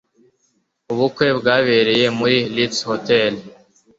Ubukwe 0.91 1.27
bwabereye 1.39 2.05
muri 2.17 2.37
Ritz 2.55 2.79
Hotel. 2.89 3.33